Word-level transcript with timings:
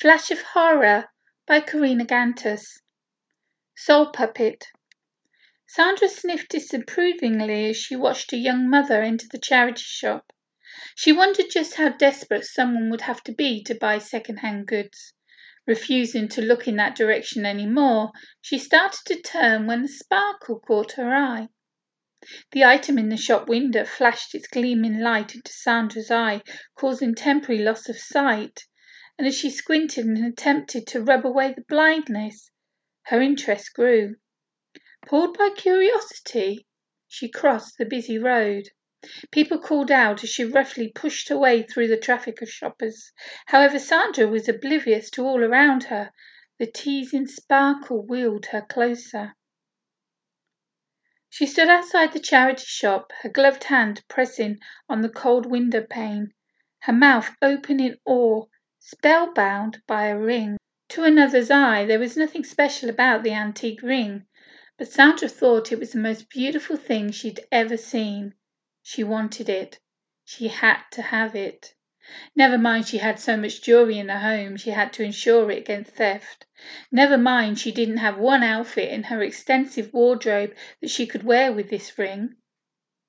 Flash 0.00 0.30
of 0.30 0.40
Horror 0.40 1.08
by 1.44 1.58
Karina 1.58 2.04
Gantus. 2.04 2.78
Soul 3.74 4.12
Puppet. 4.12 4.68
Sandra 5.66 6.08
sniffed 6.08 6.50
disapprovingly 6.52 7.70
as 7.70 7.76
she 7.78 7.96
watched 7.96 8.32
a 8.32 8.36
young 8.36 8.70
mother 8.70 9.02
enter 9.02 9.26
the 9.28 9.40
charity 9.40 9.82
shop. 9.82 10.32
She 10.94 11.10
wondered 11.10 11.50
just 11.50 11.74
how 11.74 11.88
desperate 11.88 12.44
someone 12.44 12.90
would 12.90 13.00
have 13.00 13.24
to 13.24 13.32
be 13.32 13.60
to 13.64 13.74
buy 13.74 13.98
second-hand 13.98 14.68
goods. 14.68 15.14
Refusing 15.66 16.28
to 16.28 16.42
look 16.42 16.68
in 16.68 16.76
that 16.76 16.94
direction 16.94 17.44
any 17.44 17.66
more, 17.66 18.12
she 18.40 18.56
started 18.56 19.00
to 19.06 19.20
turn 19.20 19.66
when 19.66 19.82
a 19.82 19.88
sparkle 19.88 20.60
caught 20.60 20.92
her 20.92 21.12
eye. 21.12 21.48
The 22.52 22.62
item 22.62 22.98
in 22.98 23.08
the 23.08 23.16
shop 23.16 23.48
window 23.48 23.84
flashed 23.84 24.32
its 24.36 24.46
gleaming 24.46 25.00
light 25.00 25.34
into 25.34 25.50
Sandra's 25.50 26.12
eye, 26.12 26.42
causing 26.76 27.16
temporary 27.16 27.64
loss 27.64 27.88
of 27.88 27.98
sight, 27.98 28.62
and 29.18 29.26
as 29.26 29.36
she 29.36 29.50
squinted 29.50 30.06
and 30.06 30.24
attempted 30.24 30.86
to 30.86 31.02
rub 31.02 31.26
away 31.26 31.52
the 31.52 31.64
blindness, 31.68 32.52
her 33.02 33.20
interest 33.20 33.74
grew. 33.74 34.14
Pulled 35.06 35.36
by 35.36 35.50
curiosity, 35.50 36.64
she 37.08 37.28
crossed 37.28 37.78
the 37.78 37.84
busy 37.84 38.16
road. 38.16 38.68
People 39.32 39.58
called 39.58 39.90
out 39.90 40.22
as 40.22 40.30
she 40.30 40.44
roughly 40.44 40.92
pushed 40.94 41.28
her 41.28 41.38
way 41.38 41.62
through 41.62 41.88
the 41.88 41.96
traffic 41.96 42.40
of 42.42 42.48
shoppers. 42.48 43.12
However, 43.46 43.78
Sandra 43.78 44.28
was 44.28 44.48
oblivious 44.48 45.10
to 45.10 45.24
all 45.24 45.42
around 45.42 45.84
her. 45.84 46.12
The 46.58 46.66
teasing 46.66 47.26
sparkle 47.26 48.04
wheeled 48.06 48.46
her 48.46 48.62
closer. 48.62 49.34
She 51.28 51.46
stood 51.46 51.68
outside 51.68 52.12
the 52.12 52.20
charity 52.20 52.64
shop, 52.66 53.12
her 53.22 53.28
gloved 53.28 53.64
hand 53.64 54.02
pressing 54.08 54.58
on 54.88 55.02
the 55.02 55.08
cold 55.08 55.46
window 55.46 55.84
pane, 55.88 56.32
her 56.80 56.92
mouth 56.92 57.30
open 57.42 57.80
in 57.80 57.96
awe, 58.04 58.46
spellbound 58.90 59.82
by 59.86 60.06
a 60.06 60.18
ring. 60.18 60.56
To 60.88 61.04
another's 61.04 61.50
eye 61.50 61.84
there 61.84 61.98
was 61.98 62.16
nothing 62.16 62.42
special 62.42 62.88
about 62.88 63.22
the 63.22 63.34
antique 63.34 63.82
ring, 63.82 64.24
but 64.78 64.90
Sandra 64.90 65.28
thought 65.28 65.70
it 65.70 65.78
was 65.78 65.92
the 65.92 65.98
most 65.98 66.30
beautiful 66.30 66.74
thing 66.78 67.10
she'd 67.10 67.38
ever 67.52 67.76
seen. 67.76 68.32
She 68.82 69.04
wanted 69.04 69.50
it. 69.50 69.78
She 70.24 70.48
had 70.48 70.84
to 70.92 71.02
have 71.02 71.36
it. 71.36 71.74
Never 72.34 72.56
mind 72.56 72.88
she 72.88 72.96
had 72.96 73.20
so 73.20 73.36
much 73.36 73.60
jewelry 73.60 73.98
in 73.98 74.08
her 74.08 74.20
home 74.20 74.56
she 74.56 74.70
had 74.70 74.94
to 74.94 75.02
insure 75.02 75.50
it 75.50 75.58
against 75.58 75.90
theft. 75.90 76.46
Never 76.90 77.18
mind 77.18 77.58
she 77.58 77.72
didn't 77.72 77.98
have 77.98 78.16
one 78.16 78.42
outfit 78.42 78.88
in 78.90 79.02
her 79.02 79.22
extensive 79.22 79.92
wardrobe 79.92 80.54
that 80.80 80.88
she 80.88 81.06
could 81.06 81.24
wear 81.24 81.52
with 81.52 81.68
this 81.68 81.98
ring. 81.98 82.36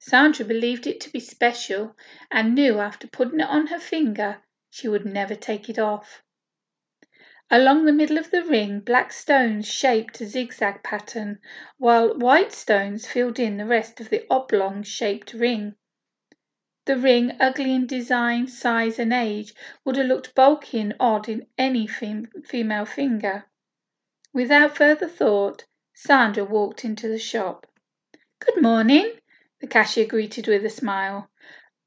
Sandra 0.00 0.44
believed 0.44 0.88
it 0.88 1.00
to 1.02 1.10
be 1.10 1.20
special 1.20 1.96
and 2.32 2.56
knew 2.56 2.80
after 2.80 3.06
putting 3.06 3.38
it 3.38 3.48
on 3.48 3.68
her 3.68 3.78
finger 3.78 4.42
she 4.70 4.88
would 4.88 5.04
never 5.04 5.34
take 5.34 5.68
it 5.68 5.78
off. 5.78 6.22
Along 7.50 7.86
the 7.86 7.92
middle 7.92 8.18
of 8.18 8.30
the 8.30 8.44
ring 8.44 8.80
black 8.80 9.10
stones 9.10 9.66
shaped 9.66 10.20
a 10.20 10.26
zigzag 10.26 10.82
pattern, 10.82 11.38
while 11.78 12.14
white 12.18 12.52
stones 12.52 13.06
filled 13.06 13.38
in 13.38 13.56
the 13.56 13.64
rest 13.64 14.00
of 14.00 14.10
the 14.10 14.26
oblong 14.28 14.82
shaped 14.82 15.32
ring. 15.32 15.74
The 16.84 16.98
ring, 16.98 17.36
ugly 17.40 17.74
in 17.74 17.86
design, 17.86 18.48
size, 18.48 18.98
and 18.98 19.12
age, 19.12 19.54
would 19.84 19.96
have 19.96 20.06
looked 20.06 20.34
bulky 20.34 20.78
and 20.78 20.94
odd 21.00 21.28
in 21.28 21.46
any 21.56 21.86
fem- 21.86 22.30
female 22.44 22.84
finger. 22.84 23.44
Without 24.34 24.76
further 24.76 25.08
thought, 25.08 25.64
Sandra 25.94 26.44
walked 26.44 26.84
into 26.84 27.08
the 27.08 27.18
shop. 27.18 27.66
Good 28.40 28.62
morning, 28.62 29.20
the 29.60 29.66
cashier 29.66 30.06
greeted 30.06 30.46
with 30.46 30.64
a 30.64 30.70
smile. 30.70 31.30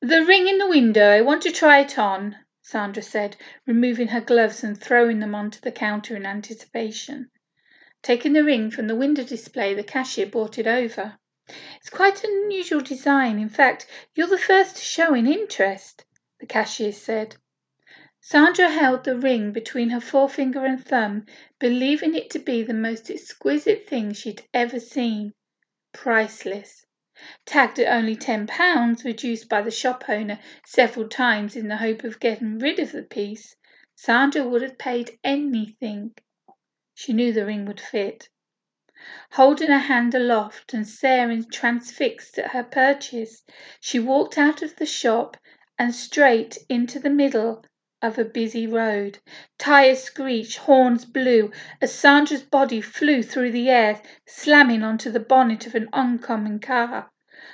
The 0.00 0.24
ring 0.24 0.48
in 0.48 0.58
the 0.58 0.68
window, 0.68 1.10
I 1.10 1.20
want 1.22 1.42
to 1.42 1.52
try 1.52 1.78
it 1.78 1.98
on, 1.98 2.36
Sandra 2.66 3.02
said, 3.02 3.36
removing 3.66 4.08
her 4.08 4.22
gloves 4.22 4.64
and 4.64 4.80
throwing 4.80 5.20
them 5.20 5.34
onto 5.34 5.60
the 5.60 5.70
counter 5.70 6.16
in 6.16 6.24
anticipation. 6.24 7.30
Taking 8.00 8.32
the 8.32 8.42
ring 8.42 8.70
from 8.70 8.86
the 8.86 8.96
window 8.96 9.22
display, 9.22 9.74
the 9.74 9.82
cashier 9.84 10.24
brought 10.24 10.56
it 10.58 10.66
over. 10.66 11.18
It's 11.76 11.90
quite 11.90 12.24
an 12.24 12.30
unusual 12.30 12.80
design. 12.80 13.38
In 13.38 13.50
fact, 13.50 13.86
you're 14.14 14.28
the 14.28 14.38
first 14.38 14.76
to 14.76 14.82
show 14.82 15.12
an 15.12 15.26
interest, 15.26 16.06
the 16.40 16.46
cashier 16.46 16.92
said. 16.92 17.36
Sandra 18.22 18.70
held 18.70 19.04
the 19.04 19.18
ring 19.18 19.52
between 19.52 19.90
her 19.90 20.00
forefinger 20.00 20.64
and 20.64 20.82
thumb, 20.82 21.26
believing 21.58 22.14
it 22.14 22.30
to 22.30 22.38
be 22.38 22.62
the 22.62 22.72
most 22.72 23.10
exquisite 23.10 23.86
thing 23.86 24.14
she'd 24.14 24.42
ever 24.54 24.80
seen. 24.80 25.34
Priceless. 25.92 26.86
Tagged 27.46 27.78
at 27.78 27.86
only 27.96 28.16
ten 28.16 28.44
pounds, 28.44 29.04
reduced 29.04 29.48
by 29.48 29.62
the 29.62 29.70
shop 29.70 30.02
owner 30.08 30.40
several 30.66 31.08
times 31.08 31.54
in 31.54 31.68
the 31.68 31.76
hope 31.76 32.02
of 32.02 32.18
getting 32.18 32.58
rid 32.58 32.80
of 32.80 32.90
the 32.90 33.04
piece, 33.04 33.54
Sandra 33.94 34.42
would 34.42 34.62
have 34.62 34.78
paid 34.78 35.16
anything. 35.22 36.12
She 36.92 37.12
knew 37.12 37.32
the 37.32 37.46
ring 37.46 37.66
would 37.66 37.80
fit 37.80 38.28
holding 39.30 39.68
her 39.70 39.78
hand 39.78 40.12
aloft 40.16 40.74
and 40.74 40.88
staring 40.88 41.44
transfixed 41.48 42.36
at 42.36 42.50
her 42.50 42.64
purchase, 42.64 43.44
she 43.78 44.00
walked 44.00 44.36
out 44.36 44.60
of 44.60 44.74
the 44.74 44.86
shop 44.86 45.36
and 45.78 45.94
straight 45.94 46.58
into 46.68 46.98
the 46.98 47.10
middle 47.10 47.64
of 48.04 48.18
a 48.18 48.24
busy 48.24 48.66
road. 48.66 49.18
Tires 49.56 50.02
screeched, 50.02 50.58
horns 50.58 51.06
blew, 51.06 51.50
as 51.80 51.94
Sandra's 51.94 52.42
body 52.42 52.82
flew 52.82 53.22
through 53.22 53.50
the 53.50 53.70
air, 53.70 54.02
slamming 54.26 54.82
onto 54.82 55.10
the 55.10 55.18
bonnet 55.18 55.66
of 55.66 55.74
an 55.74 55.88
oncoming 55.90 56.60
car. 56.60 57.10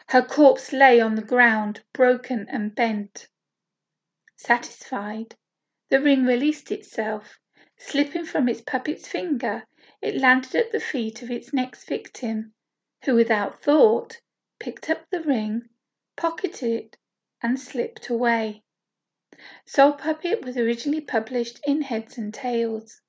Her 0.09 0.23
corpse 0.23 0.73
lay 0.73 1.01
on 1.01 1.15
the 1.15 1.23
ground, 1.23 1.85
broken 1.93 2.49
and 2.51 2.75
bent. 2.75 3.29
Satisfied, 4.35 5.37
the 5.89 6.01
ring 6.01 6.25
released 6.27 6.73
itself, 6.73 7.39
slipping 7.77 8.25
from 8.25 8.49
its 8.49 8.61
puppet's 8.61 9.07
finger 9.07 9.65
it 10.03 10.17
landed 10.17 10.57
at 10.57 10.73
the 10.73 10.81
feet 10.81 11.23
of 11.23 11.31
its 11.31 11.53
next 11.53 11.85
victim, 11.85 12.55
who 13.05 13.15
without 13.15 13.63
thought 13.63 14.21
picked 14.59 14.91
up 14.91 15.09
the 15.11 15.23
ring, 15.23 15.69
pocketed 16.17 16.73
it, 16.73 16.97
and 17.41 17.61
slipped 17.61 18.09
away. 18.09 18.65
Soul 19.65 19.93
Puppet 19.95 20.45
was 20.45 20.59
originally 20.59 21.01
published 21.01 21.61
in 21.67 21.81
Heads 21.81 22.19
and 22.19 22.35
Tails. 22.35 23.01